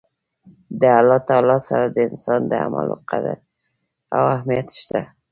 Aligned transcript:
د 0.81 0.83
الله 0.99 1.19
تعالی 1.27 1.57
سره 1.67 1.85
د 1.87 1.97
انسان 2.09 2.39
د 2.47 2.53
عملونو 2.65 2.95
قدر 3.09 3.37
او 4.15 4.23
اهميت 4.35 4.67
شته 4.79 4.99